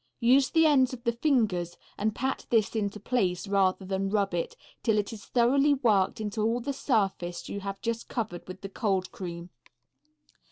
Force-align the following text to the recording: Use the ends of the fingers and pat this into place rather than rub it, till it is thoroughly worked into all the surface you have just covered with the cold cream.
Use 0.19 0.49
the 0.49 0.65
ends 0.65 0.93
of 0.93 1.03
the 1.03 1.11
fingers 1.11 1.77
and 1.95 2.15
pat 2.15 2.47
this 2.49 2.75
into 2.75 2.99
place 2.99 3.47
rather 3.47 3.85
than 3.85 4.09
rub 4.09 4.33
it, 4.33 4.57
till 4.81 4.97
it 4.97 5.13
is 5.13 5.25
thoroughly 5.25 5.75
worked 5.75 6.19
into 6.19 6.41
all 6.41 6.59
the 6.59 6.73
surface 6.73 7.47
you 7.47 7.59
have 7.59 7.79
just 7.81 8.07
covered 8.09 8.47
with 8.47 8.61
the 8.61 8.69
cold 8.69 9.11
cream. 9.11 9.51